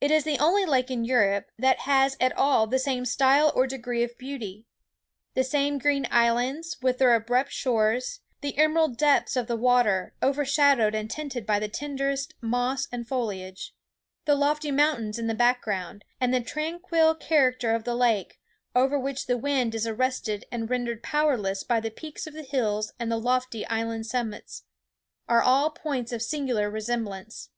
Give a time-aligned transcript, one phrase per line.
[0.00, 3.66] It is the only lake in Europe that has at all the same style or
[3.66, 4.64] degree of beauty.
[5.34, 11.10] The small green islands, with their abrupt shores,—the emerald depths of the water, overshadowed and
[11.10, 17.14] tinted by the tenderest moss and foliage,—the lofty mountains in the back ground,—and the tranquil
[17.14, 18.40] character of the lake,
[18.74, 22.94] over which the wind is arrested and rendered powerless by the peaks of the hills
[22.98, 27.50] and the lofty island summits,—are all points of singular resemblance.